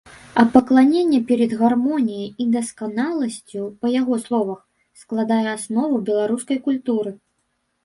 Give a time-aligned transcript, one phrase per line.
[0.43, 4.59] А пакланенне перад гармоніяй і дасканаласцю, па яго словах,
[5.05, 7.17] складае аснову беларускай культуры.